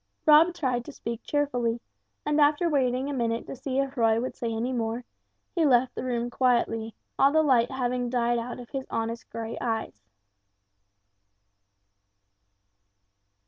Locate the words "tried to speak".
0.55-1.21